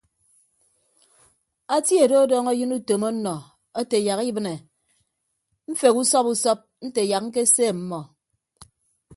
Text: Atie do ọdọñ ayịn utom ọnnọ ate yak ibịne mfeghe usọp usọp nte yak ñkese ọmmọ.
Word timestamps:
Atie 1.75 2.05
do 2.09 2.15
ọdọñ 2.23 2.45
ayịn 2.51 2.71
utom 2.77 3.03
ọnnọ 3.09 3.35
ate 3.79 3.97
yak 4.07 4.19
ibịne 4.29 4.53
mfeghe 5.69 5.97
usọp 6.03 6.25
usọp 6.33 6.59
nte 6.87 7.01
yak 7.11 7.23
ñkese 7.27 7.63
ọmmọ. 7.73 7.99